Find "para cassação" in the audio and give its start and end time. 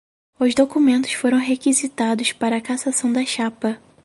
2.33-3.13